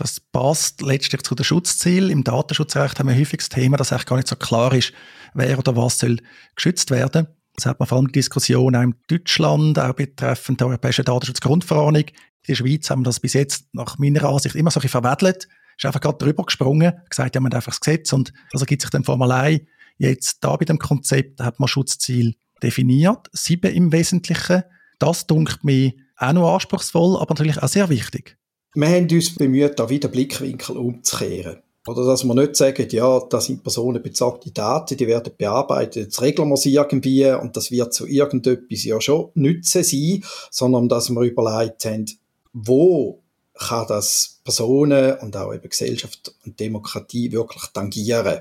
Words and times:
Das 0.00 0.18
passt 0.18 0.80
letztlich 0.80 1.22
zu 1.24 1.34
den 1.34 1.44
Schutzzielen. 1.44 2.08
Im 2.08 2.24
Datenschutzrecht 2.24 2.98
haben 2.98 3.10
wir 3.10 3.14
häufig 3.14 3.40
das 3.40 3.50
Thema, 3.50 3.76
dass 3.76 3.92
eigentlich 3.92 4.06
gar 4.06 4.16
nicht 4.16 4.28
so 4.28 4.34
klar 4.34 4.72
ist, 4.72 4.94
wer 5.34 5.58
oder 5.58 5.76
was 5.76 5.98
soll 5.98 6.16
geschützt 6.56 6.90
werden. 6.90 7.26
Das 7.54 7.66
hat 7.66 7.78
man 7.78 7.86
vor 7.86 7.98
allem 7.98 8.06
die 8.06 8.12
Diskussion 8.12 8.74
auch 8.74 8.80
in 8.80 8.94
Deutschland, 9.08 9.78
auch 9.78 9.92
betreffend 9.92 10.58
der 10.58 10.68
Europäischen 10.68 11.04
Datenschutzgrundverordnung. 11.04 12.04
In 12.04 12.14
der 12.48 12.54
Schweiz 12.54 12.88
haben 12.88 13.00
wir 13.00 13.10
das 13.10 13.20
bis 13.20 13.34
jetzt 13.34 13.66
nach 13.74 13.98
meiner 13.98 14.24
Ansicht 14.24 14.54
immer 14.54 14.70
so 14.70 14.80
ein 14.80 14.84
bisschen 14.84 15.02
verwedelt. 15.02 15.48
Ist 15.76 15.84
einfach 15.84 16.00
gerade 16.00 16.16
drüber 16.16 16.44
gesprungen, 16.44 16.94
gesagt, 17.10 17.34
ja, 17.34 17.40
man 17.42 17.52
hat 17.52 17.56
einfach 17.56 17.72
das 17.72 17.80
Gesetz 17.80 18.14
und 18.14 18.32
das 18.52 18.62
ergibt 18.62 18.80
sich 18.80 18.90
dann 18.90 19.04
Formel 19.04 19.60
Jetzt 19.98 20.38
da 20.40 20.56
bei 20.56 20.64
dem 20.64 20.78
Konzept 20.78 21.42
hat 21.42 21.60
man 21.60 21.68
Schutzziel 21.68 22.36
definiert, 22.62 23.26
sieben 23.32 23.70
im 23.70 23.92
Wesentlichen. 23.92 24.62
Das 24.98 25.26
dunkelt 25.26 25.62
mir 25.62 25.92
auch 26.16 26.32
noch 26.32 26.54
anspruchsvoll, 26.54 27.20
aber 27.20 27.34
natürlich 27.34 27.62
auch 27.62 27.68
sehr 27.68 27.90
wichtig. 27.90 28.39
Wir 28.74 28.88
haben 28.88 29.08
uns 29.10 29.34
bemüht, 29.34 29.78
da 29.78 29.88
wieder 29.88 30.08
Blickwinkel 30.08 30.76
umzukehren. 30.76 31.62
Oder 31.86 32.04
dass 32.04 32.24
wir 32.24 32.34
nicht 32.34 32.56
sagen, 32.56 32.86
ja, 32.90 33.20
das 33.20 33.46
sind 33.46 33.62
personenbezogene 33.62 34.52
Daten, 34.52 34.96
die 34.96 35.06
werden 35.06 35.32
bearbeitet, 35.36 36.04
jetzt 36.04 36.22
regeln 36.22 36.50
wir 36.50 36.56
sie 36.56 36.74
irgendwie 36.74 37.24
und 37.32 37.56
das 37.56 37.70
wird 37.70 37.94
zu 37.94 38.06
irgendetwas 38.06 38.84
ja 38.84 39.00
schon 39.00 39.30
nützen 39.34 39.82
sein, 39.82 40.22
sondern 40.50 40.88
dass 40.88 41.10
wir 41.10 41.22
überlegt 41.22 41.84
haben, 41.86 42.06
wo 42.52 43.22
kann 43.54 43.86
das 43.88 44.40
Personen 44.44 45.18
und 45.18 45.36
auch 45.36 45.52
eben 45.54 45.68
Gesellschaft 45.68 46.34
und 46.44 46.60
Demokratie 46.60 47.32
wirklich 47.32 47.64
tangieren. 47.72 48.40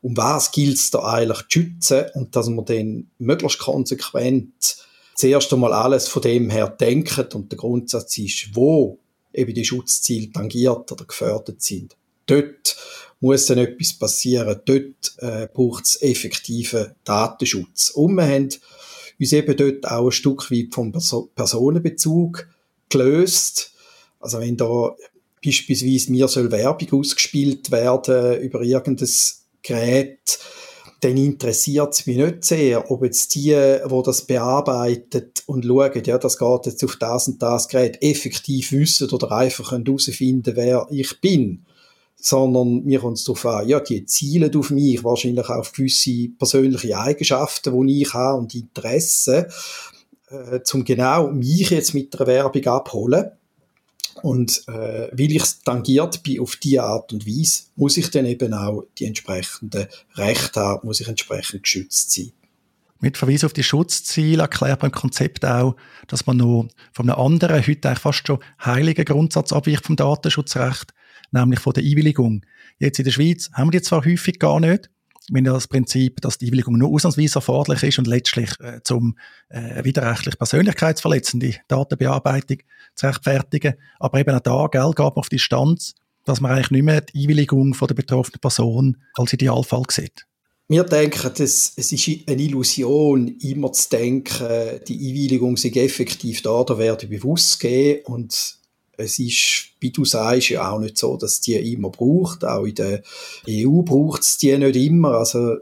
Um 0.00 0.16
was 0.16 0.50
gilt 0.50 0.76
es 0.76 0.90
da 0.90 1.00
eigentlich 1.04 1.42
zu 1.48 1.60
schützen 1.60 2.06
und 2.14 2.34
dass 2.36 2.48
man 2.48 2.64
dann 2.64 3.10
möglichst 3.18 3.58
konsequent 3.58 4.76
zuerst 5.14 5.52
einmal 5.52 5.72
alles 5.72 6.08
von 6.08 6.22
dem 6.22 6.50
her 6.50 6.68
denken 6.68 7.26
und 7.34 7.52
der 7.52 7.58
Grundsatz 7.58 8.16
ist, 8.18 8.54
wo 8.54 8.98
eben 9.38 9.54
die 9.54 9.64
Schutzziele 9.64 10.32
tangiert 10.32 10.90
oder 10.92 11.04
gefördert 11.04 11.62
sind. 11.62 11.96
Dort 12.26 12.76
muss 13.20 13.46
dann 13.46 13.58
etwas 13.58 13.94
passieren. 13.94 14.60
Dort 14.64 15.14
äh, 15.18 15.48
braucht 15.52 15.86
es 15.86 16.02
effektiven 16.02 16.94
Datenschutz. 17.04 17.90
Und 17.90 18.14
wir 18.14 18.26
haben 18.26 18.48
uns 19.18 19.32
eben 19.32 19.56
dort 19.56 19.90
auch 19.90 20.06
ein 20.06 20.12
Stück 20.12 20.50
weit 20.50 20.72
vom 20.72 20.92
Perso 20.92 21.30
Personenbezug 21.34 22.48
gelöst. 22.88 23.72
Also 24.20 24.40
wenn 24.40 24.56
da 24.56 24.94
beispielsweise 25.44 26.10
mir 26.10 26.28
soll 26.28 26.50
Werbung 26.50 27.00
ausgespielt 27.00 27.70
werden 27.70 28.40
über 28.40 28.62
irgendein 28.62 29.08
Gerät, 29.62 30.38
dann 31.00 31.16
interessiert 31.16 31.94
es 31.94 32.06
mich 32.06 32.16
nicht 32.16 32.44
sehr, 32.44 32.90
ob 32.90 33.04
jetzt 33.04 33.34
die, 33.34 33.54
wo 33.84 34.02
das 34.02 34.22
bearbeitet 34.22 35.44
und 35.46 35.64
schauen, 35.64 36.02
ja, 36.04 36.18
das 36.18 36.38
geht 36.38 36.66
jetzt 36.66 36.84
auf 36.84 36.96
das 36.96 37.28
und 37.28 37.40
das 37.40 37.68
Gerät, 37.68 38.02
effektiv 38.02 38.72
wissen 38.72 39.08
oder 39.10 39.30
einfach 39.30 39.70
herausfinden, 39.70 40.56
wer 40.56 40.86
ich 40.90 41.20
bin. 41.20 41.64
Sondern 42.16 42.82
mir 42.84 42.98
kommt 42.98 43.18
es 43.18 43.24
darauf 43.24 43.46
an, 43.46 43.68
ja, 43.68 43.78
die 43.78 44.04
zielen 44.06 44.54
auf 44.56 44.70
mich, 44.70 45.04
wahrscheinlich 45.04 45.48
auf 45.48 45.70
gewisse 45.70 46.30
persönliche 46.36 46.98
Eigenschaften, 46.98 47.86
die 47.86 48.02
ich 48.02 48.12
habe 48.12 48.40
und 48.40 48.54
Interessen, 48.56 49.46
äh, 50.30 50.62
zum 50.64 50.84
genau 50.84 51.28
mich 51.30 51.70
jetzt 51.70 51.94
mit 51.94 52.12
der 52.18 52.26
Werbung 52.26 52.66
abholen. 52.66 53.30
Und 54.22 54.62
äh, 54.68 55.08
weil 55.12 55.32
ich 55.32 55.44
tangiert 55.64 56.22
bin 56.22 56.40
auf 56.40 56.56
diese 56.56 56.82
Art 56.82 57.12
und 57.12 57.26
Weise, 57.26 57.64
muss 57.76 57.96
ich 57.96 58.10
dann 58.10 58.26
eben 58.26 58.52
auch 58.52 58.84
die 58.98 59.06
entsprechenden 59.06 59.86
Rechte 60.14 60.60
haben, 60.60 60.86
muss 60.86 61.00
ich 61.00 61.08
entsprechend 61.08 61.62
geschützt 61.62 62.12
sein. 62.12 62.32
Mit 63.00 63.16
Verweis 63.16 63.44
auf 63.44 63.52
die 63.52 63.62
Schutzziele 63.62 64.42
erklärt 64.42 64.80
beim 64.80 64.90
Konzept 64.90 65.44
auch, 65.44 65.76
dass 66.08 66.26
man 66.26 66.38
noch 66.38 66.68
von 66.92 67.08
einem 67.08 67.20
anderen, 67.20 67.64
heute 67.64 67.88
eigentlich 67.88 67.98
fast 68.00 68.26
schon 68.26 68.40
heiligen 68.64 69.04
Grundsatz 69.04 69.52
abweicht 69.52 69.86
vom 69.86 69.94
Datenschutzrecht, 69.94 70.92
nämlich 71.30 71.60
von 71.60 71.74
der 71.74 71.84
Einwilligung. 71.84 72.44
Jetzt 72.80 72.98
in 72.98 73.04
der 73.04 73.12
Schweiz 73.12 73.50
haben 73.52 73.68
wir 73.68 73.78
die 73.78 73.84
zwar 73.84 74.04
häufig 74.04 74.40
gar 74.40 74.58
nicht, 74.58 74.90
wir 75.30 75.42
das 75.42 75.68
Prinzip, 75.68 76.20
dass 76.20 76.38
die 76.38 76.46
Einwilligung 76.46 76.78
nur 76.78 76.90
ausnahmsweise 76.90 77.36
erforderlich 77.36 77.82
ist 77.82 77.98
und 77.98 78.06
letztlich 78.06 78.50
äh, 78.60 78.80
zum 78.82 79.16
äh, 79.48 79.84
widerrechtlich 79.84 80.38
persönlichkeitsverletzende 80.38 81.54
Datenbearbeitung 81.68 82.58
zu 82.94 83.06
rechtfertigen. 83.06 83.74
Aber 83.98 84.18
eben 84.18 84.34
auch 84.34 84.40
da, 84.40 84.66
gell, 84.70 84.90
geht 84.90 84.98
man 84.98 85.12
auf 85.12 85.28
die 85.28 85.38
Stanz, 85.38 85.94
dass 86.24 86.40
man 86.40 86.52
eigentlich 86.52 86.70
nicht 86.70 86.84
mehr 86.84 87.00
die 87.00 87.22
Einwilligung 87.22 87.74
von 87.74 87.88
der 87.88 87.94
betroffenen 87.94 88.40
Person 88.40 88.96
als 89.14 89.32
Idealfall 89.32 89.84
sieht. 89.90 90.26
Wir 90.70 90.84
denken, 90.84 91.32
dass 91.34 91.72
es 91.76 91.92
ist 91.92 92.08
eine 92.26 92.42
Illusion, 92.42 93.28
immer 93.40 93.72
zu 93.72 93.88
denken, 93.88 94.80
die 94.86 95.08
Einwilligung 95.08 95.56
sei 95.56 95.70
effektiv 95.70 96.42
da, 96.42 96.62
da 96.62 96.76
werde 96.76 97.06
bewusst 97.06 97.58
gehen 97.60 98.04
und 98.04 98.57
es 98.98 99.18
ist, 99.18 99.70
wie 99.80 99.90
du 99.90 100.04
sagst, 100.04 100.50
ja 100.50 100.70
auch 100.70 100.80
nicht 100.80 100.98
so, 100.98 101.16
dass 101.16 101.40
die 101.40 101.54
immer 101.54 101.90
braucht. 101.90 102.44
Auch 102.44 102.64
in 102.64 102.74
der 102.74 103.02
EU 103.48 103.82
braucht 103.82 104.22
es 104.22 104.38
die 104.38 104.56
nicht 104.58 104.76
immer. 104.76 105.12
Also, 105.18 105.58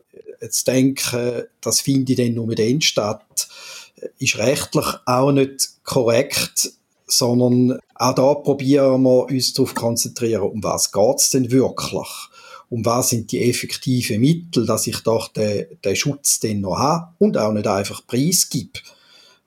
zu 0.49 0.65
denken, 0.65 1.43
das 1.61 1.81
finde 1.81 2.13
ich 2.13 2.19
dann 2.19 2.35
nur 2.35 2.55
dann 2.55 2.81
statt, 2.81 3.49
ist 4.19 4.39
rechtlich 4.39 4.87
auch 5.05 5.33
nicht 5.33 5.71
korrekt, 5.85 6.73
sondern 7.07 7.79
auch 7.95 8.15
da 8.15 8.35
probieren 8.35 9.03
wir 9.03 9.27
uns 9.27 9.55
darauf 9.55 9.75
konzentrieren, 9.75 10.43
um 10.43 10.63
was 10.63 10.93
geht 10.93 11.17
es 11.17 11.31
denn 11.31 11.51
wirklich? 11.51 12.09
Um 12.69 12.85
was 12.85 13.11
sind 13.11 13.31
die 13.31 13.49
effektiven 13.49 14.21
Mittel, 14.21 14.67
dass 14.67 14.87
ich 14.87 14.99
doch 15.01 15.29
den, 15.29 15.67
den 15.85 15.97
Schutz 15.97 16.41
dann 16.41 16.63
noch 16.63 16.79
habe 16.79 17.15
und 17.19 17.39
auch 17.39 17.53
nicht 17.53 17.67
einfach 17.67 18.07
preisgebe. 18.07 18.81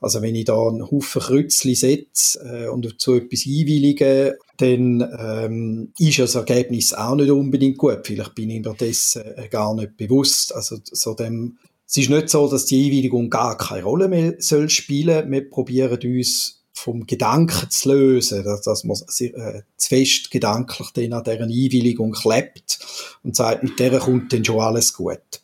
Also 0.01 0.21
wenn 0.21 0.35
ich 0.35 0.45
da 0.45 0.67
einen 0.67 0.89
Haufen 0.89 1.21
Kreuzchen 1.21 1.75
setze 1.75 2.39
äh, 2.39 2.67
und 2.67 2.85
dazu 2.85 3.15
etwas 3.15 3.45
einwillige, 3.45 4.37
dann 4.57 5.01
ähm, 5.19 5.93
ist 5.97 6.19
das 6.19 6.35
Ergebnis 6.35 6.93
auch 6.93 7.15
nicht 7.15 7.31
unbedingt 7.31 7.77
gut. 7.77 7.99
Vielleicht 8.03 8.35
bin 8.35 8.49
ich 8.49 8.63
mir 8.63 8.73
dessen 8.73 9.23
äh, 9.35 9.49
gar 9.49 9.73
nicht 9.75 9.97
bewusst. 9.97 10.55
Also 10.55 10.77
so 10.83 11.13
dem, 11.13 11.57
es 11.85 11.97
ist 11.97 12.09
nicht 12.09 12.29
so, 12.29 12.47
dass 12.47 12.65
die 12.65 12.85
Einwilligung 12.85 13.29
gar 13.29 13.57
keine 13.57 13.83
Rolle 13.83 14.07
mehr 14.07 14.35
soll 14.39 14.69
spielen. 14.69 15.31
Wir 15.31 15.49
probieren 15.49 15.99
uns 16.01 16.59
vom 16.73 17.05
Gedanken 17.05 17.69
zu 17.69 17.89
lösen, 17.89 18.43
dass, 18.43 18.61
dass 18.61 18.83
man 18.85 18.97
äh, 19.19 19.61
zu 19.75 19.89
fest 19.89 20.31
gedanklich 20.31 20.89
dann 20.93 21.13
an 21.13 21.23
dieser 21.23 21.41
Einwilligung 21.41 22.13
klebt 22.13 22.79
und 23.23 23.35
sagt, 23.35 23.63
mit 23.63 23.79
der 23.79 23.99
kommt 23.99 24.31
dann 24.31 24.45
schon 24.45 24.61
alles 24.61 24.93
gut. 24.93 25.41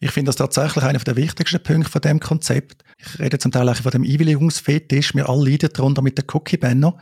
Ich 0.00 0.12
finde 0.12 0.28
das 0.28 0.36
tatsächlich 0.36 0.84
einer 0.84 0.98
der 1.00 1.16
wichtigsten 1.16 1.60
Punkte 1.60 1.90
von 1.90 2.00
dem 2.00 2.20
Konzept. 2.20 2.84
Ich 2.98 3.18
rede 3.18 3.38
zum 3.38 3.50
Teil 3.50 3.68
auch 3.68 3.76
von 3.76 3.90
dem 3.90 4.04
Einwilligungsfetisch. 4.04 5.14
Wir 5.14 5.28
alle 5.28 5.50
leiden 5.50 5.70
darunter 5.72 6.02
mit 6.02 6.16
den 6.16 6.24
Cookie-Banner. 6.32 6.96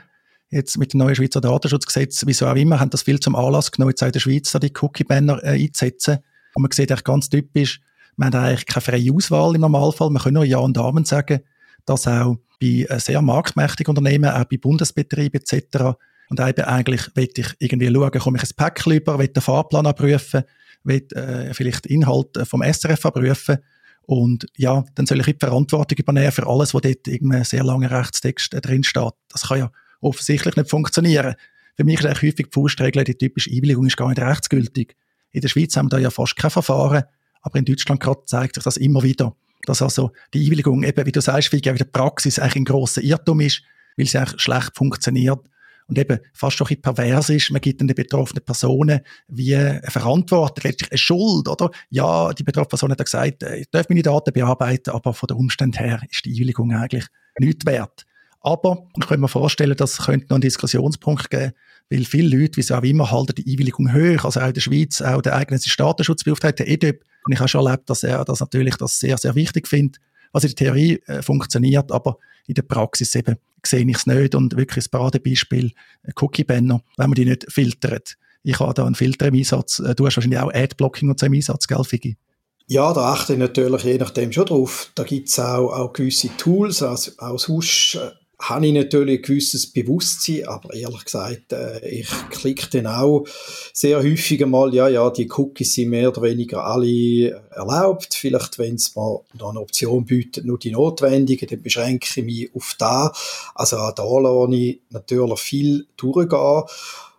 Jetzt 0.48 0.78
mit 0.78 0.94
dem 0.94 0.98
neuen 0.98 1.14
Schweizer 1.14 1.40
Datenschutzgesetz, 1.42 2.22
wieso 2.24 2.46
auch 2.46 2.54
immer, 2.54 2.80
haben 2.80 2.90
das 2.90 3.02
viel 3.02 3.20
zum 3.20 3.34
Anlass 3.34 3.70
genommen, 3.70 3.90
jetzt 3.90 4.02
in 4.02 4.12
der 4.12 4.20
Schweiz 4.20 4.50
die 4.52 4.72
Cookie-Banner 4.80 5.42
äh, 5.42 5.62
einzusetzen. 5.62 6.18
Und 6.54 6.62
man 6.62 6.70
sieht 6.70 6.90
eigentlich 6.90 7.04
ganz 7.04 7.28
typisch, 7.28 7.80
wir 8.16 8.26
haben 8.26 8.34
eigentlich 8.34 8.64
keine 8.64 8.80
freie 8.80 9.12
Auswahl 9.12 9.54
im 9.54 9.60
Normalfall. 9.60 10.08
Wir 10.10 10.20
können 10.20 10.34
nur 10.34 10.44
Ja 10.44 10.58
und 10.58 10.78
Amen 10.78 11.04
sagen, 11.04 11.40
dass 11.84 12.06
auch 12.06 12.38
bei 12.58 12.86
äh, 12.88 12.98
sehr 12.98 13.20
marktmächtigen 13.20 13.90
Unternehmen, 13.90 14.30
auch 14.30 14.44
bei 14.44 14.56
Bundesbetrieben 14.56 15.40
etc. 15.40 15.98
Und 16.28 16.40
eben 16.40 16.64
eigentlich 16.64 17.14
will 17.14 17.28
ich 17.36 17.54
irgendwie 17.58 17.92
schauen, 17.92 18.10
komme 18.10 18.38
ich 18.38 18.44
ein 18.44 18.56
Päckchen 18.56 18.92
über, 18.94 19.18
will 19.18 19.28
den 19.28 19.42
Fahrplan 19.42 19.86
abprüfen, 19.86 20.44
will 20.84 21.06
äh, 21.12 21.54
vielleicht 21.54 21.86
Inhalt 21.86 22.36
vom 22.46 22.62
SRF 22.62 23.06
abrufen 23.06 23.58
und 24.06 24.46
ja, 24.56 24.84
dann 24.94 25.04
soll 25.06 25.18
ich 25.18 25.26
die 25.26 25.36
Verantwortung 25.38 25.98
übernehmen 25.98 26.30
für 26.30 26.46
alles, 26.46 26.72
was 26.72 26.82
dort 26.82 27.08
irgendein 27.08 27.44
sehr 27.44 27.64
langer 27.64 27.90
Rechtstext 27.90 28.54
äh, 28.54 28.60
drin 28.60 28.84
steht. 28.84 29.12
Das 29.28 29.48
kann 29.48 29.58
ja 29.58 29.72
offensichtlich 30.00 30.54
nicht 30.54 30.70
funktionieren. 30.70 31.34
Für 31.76 31.84
mich 31.84 32.00
ist 32.00 32.22
häufig 32.22 32.34
die 32.34 32.52
Faustregel, 32.52 33.02
die 33.02 33.16
typische 33.16 33.50
Einwilligung 33.50 33.86
ist 33.86 33.96
gar 33.96 34.08
nicht 34.08 34.20
rechtsgültig. 34.20 34.96
In 35.32 35.40
der 35.40 35.48
Schweiz 35.48 35.76
haben 35.76 35.86
wir 35.86 35.90
da 35.90 35.98
ja 35.98 36.10
fast 36.10 36.36
kein 36.36 36.52
Verfahren, 36.52 37.02
aber 37.42 37.58
in 37.58 37.64
Deutschland 37.64 38.00
gerade 38.00 38.22
zeigt 38.26 38.54
sich 38.54 38.64
das 38.64 38.76
immer 38.76 39.02
wieder, 39.02 39.34
dass 39.64 39.82
also 39.82 40.12
die 40.32 40.44
Einwilligung 40.44 40.84
eben, 40.84 41.04
wie 41.04 41.12
du 41.12 41.20
sagst, 41.20 41.52
wie 41.52 41.58
in 41.58 41.76
der 41.76 41.84
Praxis 41.84 42.38
eigentlich 42.38 42.56
ein 42.56 42.64
grosser 42.64 43.02
Irrtum 43.02 43.40
ist, 43.40 43.62
weil 43.96 44.06
sie 44.06 44.18
eigentlich 44.18 44.40
schlecht 44.40 44.76
funktioniert 44.76 45.40
und 45.88 45.98
eben 45.98 46.18
fast 46.32 46.56
schon 46.56 46.66
ein 46.66 46.76
bisschen 46.76 46.82
pervers 46.82 47.30
ist. 47.30 47.50
Man 47.50 47.60
gibt 47.60 47.80
den 47.80 47.86
betroffenen 47.88 48.44
Personen 48.44 49.00
wie 49.28 49.54
eine 49.54 49.80
Verantwortung, 49.88 50.64
letztlich 50.64 50.90
eine 50.90 50.98
Schuld, 50.98 51.48
oder? 51.48 51.70
Ja, 51.90 52.32
die 52.32 52.42
betroffene 52.42 52.70
Person 52.70 52.90
hat 52.90 53.04
gesagt, 53.04 53.42
äh, 53.42 53.58
ich 53.58 53.70
darf 53.70 53.88
meine 53.88 54.02
Daten 54.02 54.32
bearbeiten, 54.32 54.90
aber 54.90 55.14
von 55.14 55.26
den 55.28 55.36
Umständen 55.36 55.78
her 55.78 56.00
ist 56.10 56.24
die 56.24 56.32
Einwilligung 56.32 56.72
eigentlich 56.72 57.06
nichts 57.38 57.64
wert. 57.66 58.04
Aber 58.40 58.86
ich 58.96 59.06
kann 59.06 59.20
mir 59.20 59.28
vorstellen, 59.28 59.76
dass 59.76 59.98
es 59.98 60.06
könnte 60.06 60.26
noch 60.26 60.36
einen 60.36 60.42
Diskussionspunkt 60.42 61.30
geben, 61.30 61.52
weil 61.90 62.04
viele 62.04 62.36
Leute, 62.36 62.56
wie 62.56 62.62
sie 62.62 62.76
auch 62.76 62.82
immer, 62.82 63.10
halten 63.10 63.34
die 63.34 63.52
Einwilligung 63.52 63.92
hoch. 63.92 64.24
Also 64.24 64.40
auch 64.40 64.48
in 64.48 64.54
der 64.54 64.60
Schweiz, 64.60 65.00
auch 65.02 65.22
der 65.22 65.34
eigene 65.34 65.58
Datenschutzbeauftragte, 65.58 66.64
der 66.64 66.72
EDEP. 66.72 67.04
Und 67.24 67.32
ich 67.32 67.38
habe 67.38 67.48
schon 67.48 67.66
erlebt, 67.66 67.90
dass 67.90 68.02
er 68.02 68.24
das 68.24 68.40
natürlich 68.40 68.76
das 68.76 68.98
sehr, 68.98 69.18
sehr 69.18 69.34
wichtig 69.34 69.66
findet, 69.66 70.00
was 70.32 70.44
in 70.44 70.50
der 70.50 70.56
Theorie 70.56 71.02
äh, 71.06 71.22
funktioniert, 71.22 71.90
aber 71.92 72.18
in 72.46 72.54
der 72.54 72.62
Praxis 72.62 73.14
eben 73.14 73.36
sehe 73.64 73.84
ich 73.88 73.96
es 73.96 74.06
nicht. 74.06 74.34
Und 74.34 74.56
wirklich 74.56 74.84
das 74.84 74.88
Paradebeispiel, 74.88 75.72
äh, 76.02 76.12
Cookie-Banner, 76.16 76.80
wenn 76.96 77.10
man 77.10 77.14
die 77.14 77.24
nicht 77.24 77.46
filtert. 77.50 78.16
Ich 78.42 78.60
habe 78.60 78.74
da 78.74 78.86
einen 78.86 78.94
Filter 78.94 79.26
im 79.26 79.34
Einsatz. 79.34 79.80
Äh, 79.80 79.94
du 79.94 80.06
hast 80.06 80.16
wahrscheinlich 80.16 80.40
auch 80.40 80.52
Adblocking 80.52 81.10
und 81.10 81.18
so 81.18 81.26
im 81.26 81.34
Einsatz, 81.34 81.66
gell, 81.66 81.82
Figi? 81.84 82.16
Ja, 82.68 82.92
da 82.92 83.12
achte 83.12 83.34
ich 83.34 83.38
natürlich 83.38 83.84
je 83.84 83.98
nachdem 83.98 84.32
schon 84.32 84.46
drauf. 84.46 84.90
Da 84.94 85.04
gibt 85.04 85.28
es 85.28 85.38
auch, 85.38 85.70
auch 85.72 85.92
gewisse 85.92 86.36
Tools, 86.36 86.82
also 86.82 87.12
aus 87.18 87.48
Husch 87.48 87.98
habe 88.48 88.66
ich 88.66 88.72
natürlich 88.72 89.18
ein 89.18 89.22
gewisses 89.22 89.66
Bewusstsein, 89.66 90.46
aber 90.46 90.72
ehrlich 90.74 91.04
gesagt, 91.04 91.52
äh, 91.52 91.86
ich 91.88 92.08
klicke 92.30 92.68
dann 92.70 92.86
auch 92.86 93.24
sehr 93.72 93.98
häufig 93.98 94.42
einmal, 94.42 94.72
ja, 94.74 94.88
ja, 94.88 95.10
die 95.10 95.30
Cookies 95.30 95.74
sind 95.74 95.90
mehr 95.90 96.08
oder 96.08 96.22
weniger 96.22 96.64
alle 96.64 97.42
erlaubt. 97.50 98.14
Vielleicht, 98.14 98.58
wenn 98.58 98.76
es 98.76 98.94
mal 98.94 99.20
noch 99.34 99.50
eine 99.50 99.60
Option 99.60 100.04
bietet, 100.04 100.44
nur 100.44 100.58
die 100.58 100.70
notwendigen, 100.70 101.48
dann 101.48 101.62
beschränke 101.62 102.06
ich 102.08 102.24
mich 102.24 102.54
auf 102.54 102.76
da. 102.78 103.12
Also 103.54 103.78
auch 103.78 103.92
da 103.92 104.04
lasse 104.04 104.54
ich 104.54 104.80
natürlich 104.90 105.40
viel 105.40 105.86
durchgehen. 105.96 106.62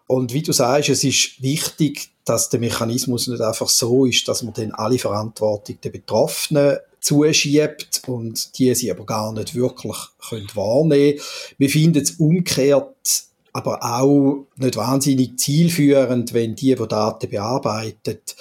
Und 0.08 0.34
wie 0.34 0.42
du 0.42 0.54
sagst, 0.54 0.90
es 0.90 1.04
ist 1.04 1.42
wichtig, 1.42 2.10
dass 2.24 2.50
der 2.50 2.60
Mechanismus 2.60 3.28
nicht 3.28 3.42
einfach 3.42 3.70
so 3.70 4.06
ist, 4.06 4.28
dass 4.28 4.44
man 4.44 4.54
dann 4.54 4.72
alle 4.72 5.00
Verantwortung 5.00 5.80
der 5.84 5.90
Betroffenen 5.90 6.78
zuschiebt 7.00 8.02
und 8.08 8.58
die 8.58 8.74
sie 8.76 8.92
aber 8.92 9.06
gar 9.06 9.34
nicht 9.34 9.56
wirklich 9.56 9.98
können 10.30 10.48
wahrnehmen 10.54 11.20
Wir 11.58 11.70
finden 11.70 12.02
es 12.02 12.12
umgekehrt 12.12 13.28
aber 13.58 13.82
auch 13.82 14.46
nicht 14.58 14.76
wahnsinnig 14.76 15.40
zielführend, 15.40 16.34
wenn 16.36 16.54
die, 16.54 16.76
die 16.76 16.88
Daten 16.88 17.28
bearbeitet, 17.28 18.36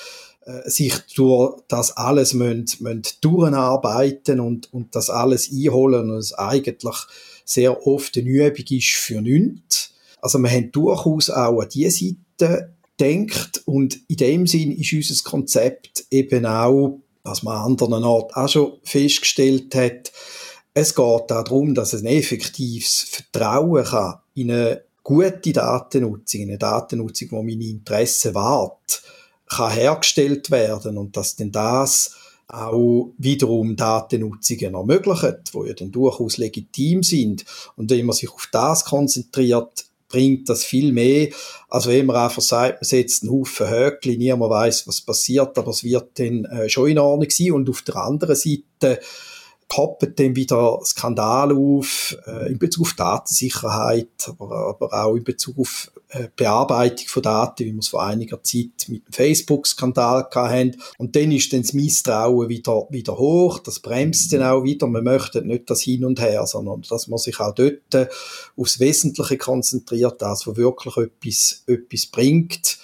äh, 0.44 0.69
sich 0.69 0.93
durch 1.14 1.58
das 1.69 1.97
alles 1.97 2.35
müssen, 2.35 2.67
müssen 2.81 3.03
durcharbeiten 3.23 4.41
und, 4.41 4.70
und 4.75 4.94
das 4.94 5.08
alles 5.08 5.50
einholen 5.50 6.11
und 6.11 6.19
es 6.19 6.35
eigentlich 6.35 6.97
sehr 7.47 7.87
oft 7.87 8.19
eine 8.19 8.29
Übung 8.29 8.67
ist 8.69 8.88
für 8.88 9.23
nichts. 9.23 9.94
Also 10.20 10.38
wir 10.38 10.50
haben 10.50 10.70
durchaus 10.70 11.31
auch 11.31 11.61
an 11.61 11.69
diese 11.73 12.14
Seite 12.38 12.75
denkt 13.00 13.62
und 13.64 13.99
in 14.08 14.17
dem 14.17 14.47
Sinn 14.47 14.73
ist 14.73 14.93
unser 14.93 15.31
Konzept 15.31 16.05
eben 16.11 16.44
auch 16.44 17.00
was 17.26 17.43
man 17.43 17.56
an 17.56 17.73
anderen 17.73 18.05
Orten 18.05 18.34
auch 18.34 18.49
schon 18.49 18.78
festgestellt 18.82 19.75
hat. 19.75 20.12
Es 20.75 20.94
geht 20.94 21.05
auch 21.05 21.26
darum, 21.26 21.75
dass 21.75 21.94
ein 21.94 22.06
effektives 22.06 23.06
Vertrauen 23.11 23.84
kann 23.84 24.20
in 24.34 24.50
eine 24.50 24.82
gute 25.02 25.52
Datennutzung, 25.52 26.43
eine 26.43 26.58
Datennutzung, 26.58 27.31
wo 27.31 27.43
meine 27.43 27.64
Interessen 27.64 28.34
wahrt, 28.34 29.02
kann 29.49 29.73
hergestellt 29.73 30.50
werden 30.50 30.99
und 30.99 31.17
dass 31.17 31.37
denn 31.37 31.52
das 31.52 32.14
auch 32.49 33.12
wiederum 33.19 33.76
Datennutzungen 33.76 34.75
ermöglicht, 34.75 35.52
wo 35.52 35.64
ja 35.64 35.75
dann 35.75 35.90
durchaus 35.90 36.37
legitim 36.37 37.02
sind. 37.02 37.44
Und 37.76 37.90
wenn 37.90 38.06
man 38.06 38.14
sich 38.14 38.31
auf 38.31 38.49
das 38.52 38.84
konzentriert, 38.84 39.87
bringt 40.08 40.49
das 40.49 40.64
viel 40.64 40.93
mehr, 40.93 41.29
als 41.69 41.87
wenn 41.87 42.06
man 42.06 42.17
einfach 42.17 42.43
sagt, 42.43 42.81
man 42.81 42.87
setzt 42.87 43.23
einen 43.23 43.32
Haufen 43.32 43.69
Höckli, 43.69 44.17
niemand 44.17 44.50
weiß, 44.50 44.87
was 44.87 45.00
passiert, 45.00 45.56
aber 45.58 45.70
es 45.70 45.85
wird 45.85 46.19
dann 46.19 46.44
äh, 46.44 46.69
schon 46.69 46.91
in 46.91 46.99
Ordnung 46.99 47.31
sein. 47.31 47.53
Und 47.53 47.69
auf 47.69 47.82
der 47.82 47.97
anderen 47.97 48.37
Seite 48.37 49.00
poppen 49.68 50.14
dann 50.14 50.36
wieder 50.36 50.80
Skandale 50.84 51.54
auf 51.54 52.16
äh, 52.26 52.52
in 52.52 52.58
Bezug 52.58 52.86
auf 52.86 52.92
Datensicherheit, 52.94 54.08
aber, 54.38 54.68
aber 54.68 55.04
auch 55.04 55.16
in 55.16 55.24
Bezug 55.24 55.58
auf 55.58 55.90
äh, 56.10 56.28
Bearbeitung 56.36 57.08
von 57.08 57.22
Daten, 57.22 57.64
wie 57.64 57.72
wir 57.72 57.80
es 57.80 57.88
vor 57.88 58.04
einiger 58.04 58.42
Zeit 58.42 58.86
mit 58.88 59.08
dem 59.08 59.12
Facebook-Skandal 59.12 60.28
hatten. 60.32 60.76
Und 60.98 61.16
dann 61.16 61.32
ist 61.32 61.52
dann 61.52 61.62
das 61.62 61.72
Misstrauen 61.72 62.48
wieder, 62.48 62.86
wieder 62.90 63.18
hoch, 63.18 63.58
das 63.58 63.80
bremst 63.80 64.32
dann 64.32 64.44
auch 64.44 64.62
wieder. 64.62 64.86
Man 64.86 65.02
möchte 65.02 65.42
nicht 65.42 65.69
das 65.69 65.82
Hin 65.82 66.04
und 66.04 66.20
Her, 66.20 66.46
sondern 66.46 66.82
dass 66.88 67.08
man 67.08 67.19
sich 67.19 67.40
auch 67.40 67.54
dort 67.54 68.08
aufs 68.56 68.78
Wesentliche 68.78 69.36
konzentriert, 69.36 70.22
das, 70.22 70.46
was 70.46 70.56
wirklich 70.56 70.96
etwas, 70.96 71.64
etwas 71.66 72.06
bringt. 72.06 72.78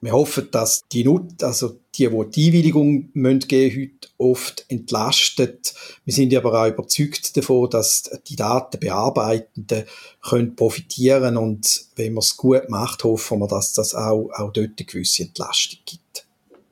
Wir 0.00 0.12
hoffen, 0.12 0.48
dass 0.50 0.82
die 0.92 1.04
Nut 1.04 1.42
also 1.42 1.80
die, 1.94 2.08
die 2.08 2.30
die 2.30 2.46
Einwilligung 2.48 3.08
müssen 3.14 3.40
geben, 3.40 3.76
heute 3.80 4.08
oft 4.18 4.66
entlastet. 4.68 5.74
Wir 6.04 6.12
sind 6.12 6.34
aber 6.34 6.62
auch 6.62 6.68
überzeugt 6.68 7.36
davon, 7.36 7.70
dass 7.70 8.10
die 8.28 8.36
Datenbearbeitenden 8.36 9.84
können 10.20 10.54
profitieren 10.54 11.36
und 11.38 11.86
wenn 11.96 12.12
man 12.12 12.22
es 12.22 12.36
gut 12.36 12.68
macht, 12.68 13.04
hoffen 13.04 13.38
wir, 13.38 13.48
dass 13.48 13.72
das 13.72 13.94
auch, 13.94 14.30
auch 14.34 14.52
dort 14.52 14.72
eine 14.78 14.86
gewisse 14.86 15.22
Entlastung 15.24 15.80
gibt. 15.86 16.26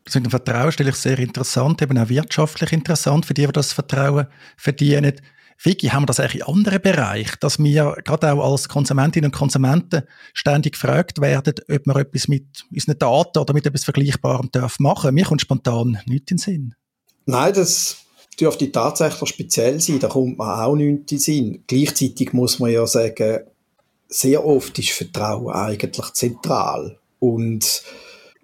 Das 0.05 0.21
Vertrauen 0.29 0.71
stelle 0.71 0.91
ich 0.91 0.97
sehr 0.97 1.19
interessant, 1.19 1.81
eben 1.81 1.97
auch 1.97 2.11
wirtschaftlich 2.11 2.73
interessant 2.73 3.25
für 3.25 3.33
die, 3.33 3.47
die 3.47 3.53
das 3.53 3.73
Vertrauen 3.73 4.27
verdienen. 4.59 5.15
Vicky, 5.63 5.89
haben 5.89 6.03
wir 6.03 6.07
das 6.07 6.21
eigentlich 6.21 6.43
in 6.43 6.55
anderen 6.55 6.83
Bereichen, 6.83 7.37
dass 7.41 7.59
wir 7.59 7.97
gerade 8.05 8.33
auch 8.33 8.53
als 8.53 8.69
Konsumentinnen 8.69 9.29
und 9.29 9.37
Konsumenten 9.37 10.03
ständig 10.33 10.75
gefragt 10.75 11.21
werden, 11.21 11.55
ob 11.71 11.87
wir 11.87 11.97
etwas 11.97 12.29
mit 12.29 12.65
unseren 12.73 12.99
Daten 12.99 13.39
oder 13.39 13.55
mit 13.55 13.67
etwas 13.67 13.85
Vergleichbarem 13.85 14.51
dürfen 14.51 14.83
machen? 14.83 15.15
Mir 15.15 15.25
kommt 15.25 15.41
spontan 15.41 15.99
nichts 16.07 16.31
in 16.31 16.37
den 16.37 16.39
Sinn. 16.39 16.75
Nein, 17.27 17.55
das 17.55 17.97
dürfte 18.39 18.71
tatsächlich 18.71 19.29
speziell 19.29 19.81
sein, 19.81 20.01
da 20.01 20.09
kommt 20.09 20.39
man 20.39 20.61
auch 20.61 20.75
nichts 20.75 21.13
in 21.13 21.17
den 21.17 21.19
Sinn. 21.19 21.65
Gleichzeitig 21.67 22.33
muss 22.33 22.59
man 22.59 22.71
ja 22.71 22.87
sagen, 22.87 23.41
sehr 24.09 24.45
oft 24.45 24.79
ist 24.79 24.91
Vertrauen 24.91 25.53
eigentlich 25.53 26.13
zentral 26.13 26.99
und 27.19 27.83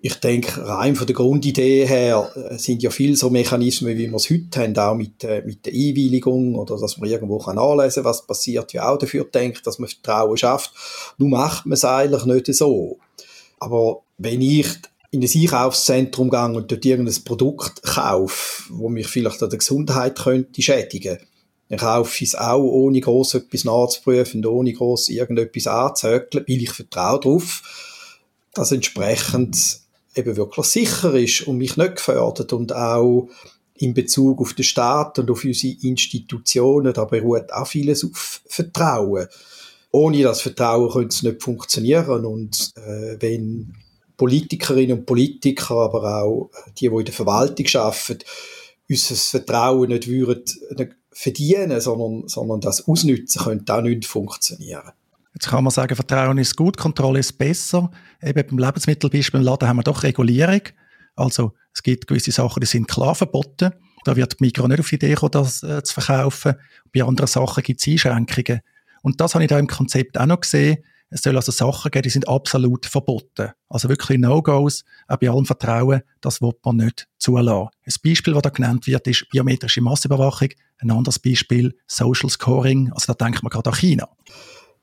ich 0.03 0.15
denke, 0.15 0.67
rein 0.67 0.97
von 0.97 1.07
der 1.07 1.15
Grundidee 1.15 1.87
her 1.87 2.31
äh, 2.35 2.57
sind 2.57 2.83
ja 2.83 2.91
viele 2.91 3.17
so 3.17 3.29
Mechanismen, 3.29 3.99
wie 3.99 4.11
wir 4.11 4.17
es 4.17 4.31
heute 4.31 4.61
haben, 4.61 4.79
auch 4.79 4.95
mit, 4.95 5.23
äh, 5.25 5.43
mit 5.45 5.67
der 5.67 5.75
Einwilligung 5.75 6.55
oder 6.55 6.79
dass 6.79 6.97
man 6.97 7.11
irgendwo 7.11 7.39
kann 7.39 7.59
anlesen 7.59 8.05
was 8.05 8.27
passiert, 8.27 8.73
ja 8.73 8.89
auch 8.89 8.99
dafür 8.99 9.25
denkt, 9.25 9.67
dass 9.67 9.79
man 9.79 9.91
Vertrauen 9.91 10.39
schafft. 10.39 10.73
Nun 11.19 11.31
macht 11.31 11.67
man 11.67 11.75
es 11.75 11.85
eigentlich 11.85 12.25
nicht 12.25 12.55
so. 12.55 12.99
Aber 13.59 14.01
wenn 14.17 14.41
ich 14.41 14.69
in 15.11 15.23
ein 15.23 15.29
Einkaufszentrum 15.35 16.31
gehe 16.31 16.45
und 16.45 16.71
dort 16.71 16.85
irgendein 16.85 17.25
Produkt 17.25 17.83
kaufe, 17.83 18.63
wo 18.71 18.89
mich 18.89 19.09
vielleicht 19.09 19.43
an 19.43 19.51
der 19.51 19.59
Gesundheit 19.59 20.19
könnte 20.19 20.63
schädigen, 20.63 21.19
dann 21.69 21.79
kaufe 21.79 22.25
ich 22.25 22.31
es 22.31 22.35
auch, 22.37 22.63
ohne 22.63 23.01
groß 23.01 23.35
etwas 23.35 23.65
nachzuprüfen, 23.65 24.47
ohne 24.47 24.73
groß 24.73 25.11
irgendetwas 25.11 25.67
anzuhökeln, 25.67 26.45
weil 26.49 26.63
ich 26.63 26.73
vertraue 26.73 27.21
darauf, 27.21 27.63
dass 28.55 28.73
entsprechend 28.73 29.81
eben 30.15 30.37
wirklich 30.37 30.67
sicher 30.67 31.15
ist 31.15 31.43
und 31.43 31.59
mich 31.59 31.77
nicht 31.77 31.97
gefördert 31.97 32.53
und 32.53 32.75
auch 32.75 33.29
in 33.75 33.95
Bezug 33.95 34.41
auf 34.41 34.53
den 34.53 34.65
Staat 34.65 35.19
und 35.19 35.31
auf 35.31 35.45
unsere 35.45 35.75
Institutionen, 35.83 36.93
da 36.93 37.05
beruht 37.05 37.53
auch 37.53 37.67
vieles 37.67 38.05
auf 38.05 38.43
Vertrauen. 38.47 39.27
Ohne 39.93 40.23
das 40.23 40.43
Vertrauen 40.43 40.91
könnte 40.91 41.15
es 41.15 41.23
nicht 41.23 41.43
funktionieren 41.43 42.25
und 42.25 42.73
äh, 42.77 43.17
wenn 43.21 43.75
Politikerinnen 44.17 44.99
und 44.99 45.07
Politiker, 45.07 45.77
aber 45.77 46.23
auch 46.23 46.51
die, 46.79 46.89
die 46.89 46.95
in 46.95 47.05
der 47.05 47.15
Verwaltung 47.15 47.67
arbeiten, 47.75 48.19
unser 48.89 49.15
Vertrauen 49.15 49.89
nicht 49.89 50.09
würden 50.09 50.45
verdienen, 51.13 51.81
sondern, 51.81 52.29
sondern 52.29 52.61
das 52.61 52.87
ausnützen, 52.87 53.43
könnte 53.43 53.75
auch 53.75 53.83
nicht 53.83 54.05
funktionieren. 54.05 54.93
Jetzt 55.35 55.49
kann 55.49 55.65
man 55.65 55.71
sagen, 55.71 55.95
Vertrauen 55.95 56.39
ist 56.39 56.57
gut, 56.57 56.77
Kontrolle 56.77 57.21
ist 57.21 57.39
besser. 57.39 57.91
Eben 58.23 58.47
beim 58.49 58.59
Lebensmittelbeispiel 58.59 59.41
im 59.41 59.47
Laden 59.47 59.69
haben 59.69 59.77
wir 59.77 59.85
doch 59.85 60.03
Regulierung. 60.03 60.63
Also 61.15 61.53
es 61.73 61.83
gibt 61.83 62.07
gewisse 62.07 62.33
Sachen, 62.33 62.61
die 62.61 62.67
sind 62.67 62.89
klar 62.89 63.15
verboten. 63.15 63.73
Da 64.05 64.17
wird 64.17 64.41
Mikro 64.41 64.67
nicht 64.67 64.81
auf 64.81 64.89
die 64.89 64.97
Idee 64.97 65.15
kommen, 65.15 65.33
das 65.33 65.63
äh, 65.63 65.83
zu 65.83 65.95
verkaufen. 65.95 66.55
Bei 66.93 67.05
anderen 67.05 67.29
Sachen 67.29 67.63
gibt 67.63 67.81
es 67.81 67.87
Einschränkungen. 67.87 68.61
Und 69.03 69.21
das 69.21 69.35
habe 69.35 69.45
ich 69.45 69.49
da 69.49 69.59
im 69.59 69.67
Konzept 69.67 70.19
auch 70.19 70.27
noch 70.27 70.41
gesehen. 70.41 70.79
Es 71.13 71.23
soll 71.23 71.35
also 71.35 71.51
Sachen 71.51 71.91
geben, 71.91 72.05
die 72.05 72.11
sind 72.11 72.29
absolut 72.29 72.87
verboten. 72.87 73.51
Also 73.69 73.89
wirklich 73.89 74.19
No-Gos, 74.19 74.85
auch 75.09 75.17
bei 75.17 75.29
allem 75.29 75.45
Vertrauen, 75.45 76.03
das 76.21 76.41
wird 76.41 76.65
man 76.65 76.77
nicht 76.77 77.09
zulassen. 77.19 77.69
Ein 77.85 77.95
Beispiel, 78.05 78.33
das 78.33 78.43
da 78.43 78.51
genannt 78.51 78.87
wird, 78.87 79.07
ist 79.09 79.29
biometrische 79.29 79.81
Massüberwachung. 79.81 80.51
Ein 80.79 80.93
anderes 80.93 81.19
Beispiel, 81.19 81.77
Social 81.89 82.31
Scoring. 82.31 82.93
Also 82.93 83.13
da 83.13 83.25
denkt 83.25 83.43
man 83.43 83.51
gerade 83.51 83.71
an 83.71 83.77
China. 83.77 84.09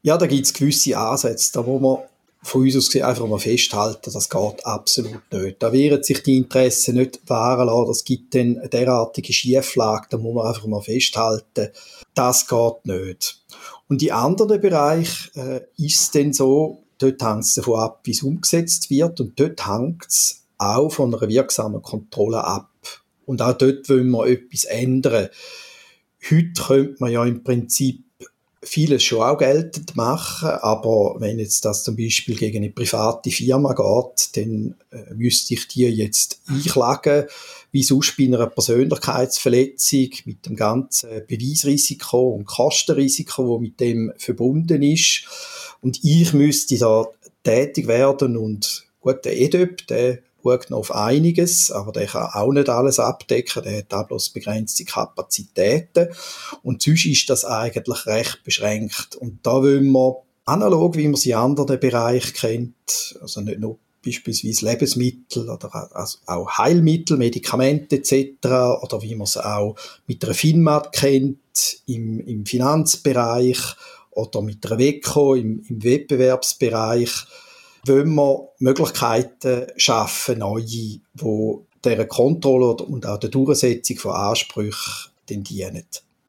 Ja, 0.08 0.18
da 0.18 0.26
gibt 0.26 0.46
es 0.46 0.54
gewisse 0.54 0.98
Ansätze, 0.98 1.52
da 1.52 1.66
wo 1.66 1.80
man 1.80 1.98
von 2.42 2.62
uns 2.62 2.78
aus 2.78 2.96
einfach 2.96 3.28
mal 3.28 3.40
festhalten, 3.40 4.10
das 4.14 4.30
geht 4.30 4.66
absolut 4.66 5.22
nicht. 5.34 5.62
Da 5.62 5.74
werden 5.74 6.02
sich 6.02 6.24
die 6.24 6.38
Interessen 6.38 6.96
nicht 6.96 7.20
wahren 7.28 7.68
lassen, 7.68 7.88
das 7.90 8.06
gibt 8.06 8.34
dann 8.34 8.58
eine 8.58 8.70
derartige 8.70 9.34
Schieflage, 9.34 10.08
da 10.10 10.18
muss 10.18 10.34
man 10.34 10.48
einfach 10.48 10.66
mal 10.66 10.80
festhalten, 10.80 11.74
das 12.14 12.48
geht 12.48 12.86
nicht. 12.86 13.44
Und 13.90 14.02
in 14.02 14.14
anderen 14.14 14.62
Bereichen 14.62 15.38
äh, 15.38 15.62
ist 15.76 16.00
es 16.00 16.12
dann 16.12 16.32
so, 16.32 16.84
dort 17.00 17.22
hängt 17.22 17.44
es 17.44 17.56
davon 17.56 17.78
ab, 17.82 18.00
wie 18.06 18.12
es 18.12 18.24
umgesetzt 18.24 18.90
wird 18.90 19.20
und 19.20 19.38
dort 19.38 19.68
hängt 19.68 20.06
es 20.08 20.46
auch 20.58 20.88
von 20.88 21.14
einer 21.14 21.28
wirksamen 21.28 21.82
Kontrolle 21.82 22.46
ab. 22.46 22.72
Und 23.26 23.42
auch 23.42 23.58
dort 23.58 23.90
wollen 23.90 24.12
wir 24.12 24.28
etwas 24.28 24.64
ändern. 24.64 25.28
Heute 26.32 26.64
könnte 26.66 26.96
man 27.00 27.12
ja 27.12 27.26
im 27.26 27.44
Prinzip 27.44 28.07
vieles 28.64 29.04
schon 29.04 29.22
auch 29.22 29.38
geltend 29.38 29.96
machen, 29.96 30.50
aber 30.50 31.16
wenn 31.20 31.40
jetzt 31.40 31.64
das 31.66 31.84
zum 31.84 31.96
Beispiel 31.96 32.36
gegen 32.36 32.58
eine 32.58 32.72
private 32.72 33.30
Firma 33.30 33.74
geht, 33.74 34.36
dann 34.36 34.76
äh, 34.92 35.14
müsste 35.14 35.54
ich 35.54 35.68
die 35.68 35.86
jetzt 35.86 36.42
einklagen, 36.48 37.26
wie 37.72 37.84
sonst 37.84 38.18
bei 38.18 38.26
einer 38.26 38.48
Persönlichkeitsverletzung 38.48 40.10
mit 40.26 40.46
dem 40.46 40.56
ganzen 40.56 41.10
Beweisrisiko 41.28 42.30
und 42.30 42.46
Kostenrisiko, 42.46 43.48
wo 43.48 43.60
mit 43.60 43.80
dem 43.80 44.12
verbunden 44.18 44.82
ist. 44.82 45.26
Und 45.82 46.04
ich 46.04 46.34
müsste 46.34 46.78
da 46.78 47.06
tätig 47.44 47.88
werden 47.88 48.38
und 48.38 48.88
gut, 49.00 49.24
der 49.24 49.40
EDÖP, 49.40 49.86
der 49.88 50.20
schaut 50.51 50.70
noch 50.70 50.80
auf 50.80 50.96
einiges, 50.96 51.72
aber 51.72 51.92
der 51.92 52.08
kann 52.08 52.30
auch 52.34 52.51
nicht 52.51 52.70
alles 52.70 53.00
abdecken, 53.00 53.63
der 53.63 53.80
hat 53.80 53.94
auch 53.94 54.08
bloß 54.08 54.30
begrenzte 54.30 54.86
Kapazitäten 54.86 56.10
und 56.63 56.82
sonst 56.82 57.06
ist 57.06 57.30
das 57.30 57.46
eigentlich 57.46 58.06
recht 58.06 58.44
beschränkt 58.44 59.16
und 59.16 59.39
da 59.44 59.62
wollen 59.62 59.92
wir 59.92 60.24
analog, 60.46 60.96
wie 60.96 61.08
man 61.08 61.16
sie 61.16 61.32
in 61.32 61.38
anderen 61.38 61.80
Bereichen 61.80 62.34
kennt, 62.34 63.18
also 63.22 63.42
nicht 63.42 63.60
nur 63.60 63.77
beispielsweise 64.04 64.66
Lebensmittel 64.66 65.50
oder 65.50 65.89
also 65.94 66.20
auch 66.25 66.58
Heilmittel, 66.58 67.18
Medikamente 67.18 67.98
etc. 67.98 68.46
oder 68.82 69.01
wie 69.01 69.16
man 69.16 69.25
es 69.25 69.38
auch 69.38 69.75
mit 70.06 70.24
einer 70.24 70.34
FINMAT 70.34 70.94
kennt 70.94 71.82
im, 71.86 72.20
im 72.22 72.46
Finanzbereich 72.46 73.60
oder 74.12 74.42
mit 74.42 74.66
einer 74.66 74.80
WECO 74.80 75.36
im, 75.36 75.63
im 75.68 75.84
Wettbewerbsbereich, 75.84 77.12
wollen 77.88 78.15
wir 78.15 78.50
Möglichkeiten 78.60 79.67
schaffen, 79.77 80.39
neue, 80.39 81.00
wo 81.13 81.65
der 81.84 82.06
Kontrolle 82.08 82.84
und 82.84 83.06
auch 83.06 83.20
der 83.20 83.29
Durchsetzung 83.29 83.98
von 83.98 84.12
Ansprüchen 84.12 85.12
dienen 85.29 85.84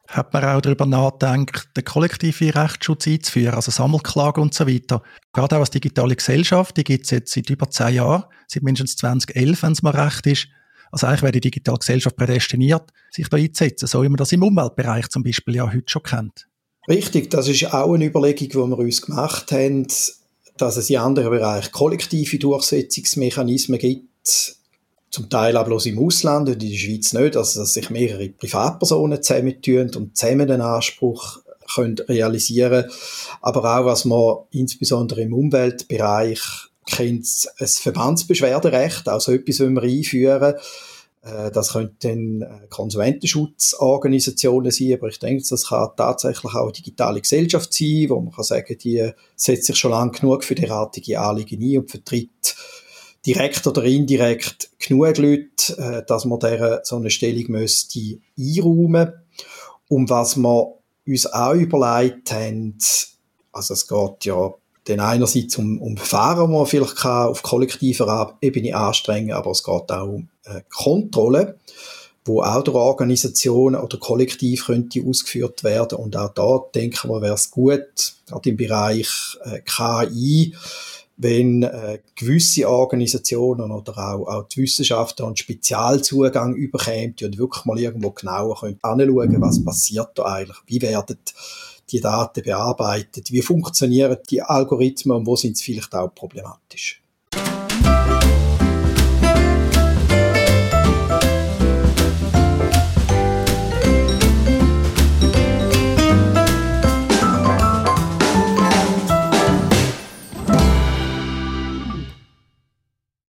hat 0.09 0.33
man 0.33 0.45
auch 0.45 0.61
darüber 0.61 0.87
nachgedacht, 0.87 1.69
den 1.77 1.85
kollektiven 1.85 2.51
Rechtsschutz 2.51 3.07
einzuführen, 3.07 3.55
also 3.55 3.71
Sammelklage 3.71 4.41
und 4.41 4.55
so 4.55 4.67
weiter. 4.67 5.03
Gerade 5.33 5.57
auch 5.57 5.61
als 5.61 5.71
digitale 5.71 6.17
Gesellschaft, 6.17 6.77
die 6.77 6.85
gibt 6.85 7.05
es 7.05 7.11
jetzt 7.11 7.33
seit 7.33 7.51
über 7.51 7.69
zehn 7.69 7.95
Jahren, 7.95 8.25
seit 8.47 8.63
mindestens 8.63 8.97
2011, 8.97 9.63
wenn 9.63 9.73
es 9.73 9.83
mal 9.83 9.95
recht 9.95 10.27
ist. 10.27 10.49
Also 10.91 11.07
eigentlich 11.07 11.23
wäre 11.23 11.33
die 11.33 11.41
digitale 11.41 11.79
Gesellschaft 11.79 12.17
prädestiniert, 12.17 12.91
sich 13.11 13.29
da 13.29 13.37
einzusetzen, 13.37 13.87
so 13.87 14.03
wie 14.03 14.09
man 14.09 14.17
das 14.17 14.33
im 14.33 14.43
Umweltbereich 14.43 15.09
zum 15.09 15.23
Beispiel 15.23 15.57
ja 15.57 15.67
heute 15.67 15.85
schon 15.87 16.03
kennt. 16.03 16.49
Richtig, 16.89 17.29
das 17.29 17.49
ist 17.49 17.75
auch 17.75 17.93
eine 17.93 18.07
Überlegung, 18.07 18.49
die 18.49 18.55
wir 18.55 18.79
uns 18.79 19.03
gemacht 19.03 19.53
haben, 19.53 19.87
dass 20.61 20.77
es 20.77 20.91
in 20.91 20.99
anderen 20.99 21.31
Bereichen 21.31 21.73
kollektive 21.73 22.39
Durchsetzungsmechanismen 22.39 23.79
gibt, 23.79 24.57
zum 25.11 25.31
Teil 25.31 25.57
auch 25.57 25.65
bloß 25.65 25.87
im 25.87 25.99
Ausland 25.99 26.49
und 26.49 26.63
in 26.63 26.71
der 26.71 26.77
Schweiz 26.77 27.13
nicht, 27.13 27.37
also 27.37 27.61
dass 27.61 27.75
sich 27.75 27.91
mehrere 27.91 28.29
Privatpersonen 28.29 29.23
zusammentun 29.23 29.91
und 29.95 30.17
zusammen 30.17 30.51
einen 30.51 30.61
Anspruch 30.61 31.41
können 31.75 31.99
realisieren 32.09 32.91
aber 33.41 33.79
auch, 33.79 33.85
was 33.85 34.05
man 34.05 34.39
insbesondere 34.51 35.23
im 35.23 35.35
Umweltbereich 35.35 36.41
kennt, 36.87 37.29
ein 37.59 37.67
Verbandsbeschwerderecht, 37.67 39.09
also 39.09 39.33
etwas, 39.33 39.61
was 39.61 39.69
wir 39.69 39.83
einführen 39.83 40.55
das 41.53 41.73
könnten 41.73 42.43
äh, 42.43 42.67
Konsumentenschutzorganisationen 42.69 44.71
sein, 44.71 44.95
aber 44.95 45.09
ich 45.09 45.19
denke, 45.19 45.45
das 45.49 45.69
kann 45.69 45.91
tatsächlich 45.97 46.55
auch 46.55 46.65
eine 46.65 46.73
digitale 46.73 47.21
Gesellschaft 47.21 47.73
sein, 47.73 48.07
wo 48.09 48.21
man 48.21 48.33
kann 48.33 48.45
sagen, 48.45 48.77
die 48.79 49.11
setzt 49.37 49.67
sich 49.67 49.77
schon 49.77 49.91
lange 49.91 50.13
genug 50.13 50.45
für 50.45 50.55
derartige 50.55 51.21
Anliegen 51.21 51.63
ein 51.63 51.79
und 51.79 51.91
vertritt 51.91 52.57
direkt 53.27 53.67
oder 53.67 53.83
indirekt 53.85 54.71
genug 54.79 55.19
Leute, 55.19 55.77
äh, 55.77 56.03
dass 56.07 56.25
man 56.25 56.41
der 56.41 56.81
so 56.85 56.97
eine 56.97 57.11
Stellung 57.11 57.45
müsste 57.49 58.19
einräumen. 58.39 59.13
Um 59.89 60.09
was 60.09 60.37
wir 60.37 60.75
uns 61.07 61.27
auch 61.27 61.55
überlegt 61.55 62.31
haben, 62.31 62.79
also 63.53 63.75
es 63.75 63.89
geht 63.89 64.25
ja 64.25 64.55
dann 64.89 65.01
einerseits 65.01 65.57
um, 65.59 65.81
um 65.81 65.97
Verfahren, 65.97 66.49
die 66.49 66.57
man 66.57 66.67
vielleicht 66.67 66.97
kann 66.97 67.29
auf 67.29 67.43
kollektiver 67.43 68.37
Ebene 68.41 68.75
anstrengen 68.75 69.33
aber 69.33 69.51
es 69.51 69.63
geht 69.63 69.93
auch 69.93 70.09
um 70.09 70.29
äh, 70.45 70.63
Kontrolle, 70.75 71.59
wo 72.25 72.43
auch 72.43 72.63
durch 72.63 72.77
Organisationen 72.77 73.81
oder 73.81 73.99
Kollektiv 73.99 74.67
könnte 74.67 75.03
ausgeführt 75.07 75.65
werden. 75.65 75.99
Und 75.99 76.17
auch 76.17 76.33
da 76.35 76.61
denken 76.75 77.09
wir, 77.09 77.23
wäre 77.23 77.35
es 77.35 77.51
gut, 77.51 78.15
gerade 78.27 78.49
im 78.51 78.57
Bereich 78.57 79.39
äh, 79.45 79.61
KI, 79.61 80.55
wenn 81.19 81.65
äh, 81.65 81.99
gewisse 82.15 82.69
Organisationen 82.69 83.73
oder 83.73 83.99
auch, 83.99 84.27
auch 84.29 84.49
die 84.49 84.63
Wissenschaftler 84.63 85.27
einen 85.27 85.37
Spezialzugang 85.37 86.55
überkämen 86.55 87.17
und 87.23 87.39
wirklich 87.39 87.65
mal 87.65 87.79
irgendwo 87.79 88.11
genauer 88.11 88.61
können 88.61 88.79
anschauen, 88.83 89.41
was 89.41 89.65
passiert 89.65 90.11
da 90.15 90.25
eigentlich, 90.25 90.57
wie 90.67 90.81
werden 90.81 91.19
die 91.91 92.01
Daten 92.01 92.43
bearbeitet, 92.43 93.33
wie 93.33 93.43
funktionieren 93.43 94.19
die 94.29 94.43
Algorithmen 94.43 95.19
und 95.19 95.27
wo 95.27 95.37
sind 95.37 95.57
sie 95.57 95.65
vielleicht 95.65 95.95
auch 95.95 96.15
problematisch. 96.15 97.03